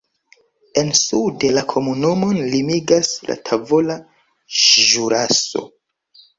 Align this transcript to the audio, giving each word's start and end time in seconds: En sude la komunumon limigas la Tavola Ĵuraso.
En 0.81 0.87
sude 0.99 1.51
la 1.57 1.63
komunumon 1.73 2.41
limigas 2.55 3.13
la 3.29 3.37
Tavola 3.53 4.01
Ĵuraso. 4.65 5.67